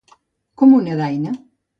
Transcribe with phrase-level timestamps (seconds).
[0.61, 1.35] Com una daina.